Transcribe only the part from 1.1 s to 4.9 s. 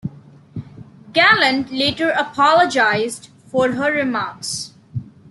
Gallant later apologized for her remarks.